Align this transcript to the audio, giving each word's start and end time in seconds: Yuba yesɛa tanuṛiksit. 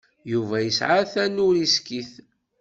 Yuba 0.31 0.57
yesɛa 0.61 1.01
tanuṛiksit. 1.11 2.13